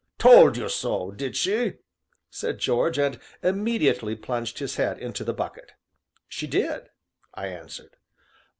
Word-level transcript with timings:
"Told 0.17 0.57
you 0.57 0.67
so, 0.67 1.11
did 1.11 1.35
she?" 1.35 1.73
said 2.31 2.57
George, 2.57 2.97
and 2.97 3.19
immediately 3.43 4.15
plunged 4.15 4.57
his 4.57 4.77
head 4.77 4.97
into 4.97 5.23
the 5.23 5.31
bucket. 5.31 5.73
"She 6.27 6.47
did," 6.47 6.89
I 7.35 7.45
answered. 7.45 7.97